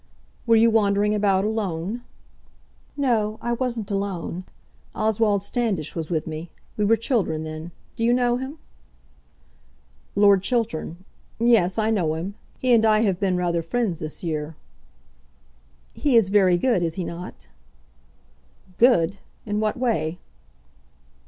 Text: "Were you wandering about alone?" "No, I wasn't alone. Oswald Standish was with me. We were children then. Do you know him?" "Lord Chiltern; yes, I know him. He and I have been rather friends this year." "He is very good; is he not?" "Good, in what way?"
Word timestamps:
"Were 0.47 0.55
you 0.55 0.71
wandering 0.71 1.13
about 1.13 1.45
alone?" 1.45 2.01
"No, 2.97 3.37
I 3.39 3.53
wasn't 3.53 3.91
alone. 3.91 4.45
Oswald 4.95 5.43
Standish 5.43 5.93
was 5.95 6.09
with 6.09 6.25
me. 6.25 6.49
We 6.75 6.83
were 6.85 6.95
children 6.95 7.43
then. 7.43 7.69
Do 7.95 8.03
you 8.03 8.11
know 8.11 8.37
him?" 8.37 8.57
"Lord 10.15 10.41
Chiltern; 10.41 11.05
yes, 11.37 11.77
I 11.77 11.91
know 11.91 12.15
him. 12.15 12.33
He 12.57 12.73
and 12.73 12.83
I 12.83 13.01
have 13.01 13.19
been 13.19 13.37
rather 13.37 13.61
friends 13.61 13.99
this 13.99 14.23
year." 14.23 14.55
"He 15.93 16.15
is 16.15 16.29
very 16.29 16.57
good; 16.57 16.81
is 16.81 16.95
he 16.95 17.03
not?" 17.03 17.47
"Good, 18.79 19.19
in 19.45 19.59
what 19.59 19.77
way?" 19.77 20.17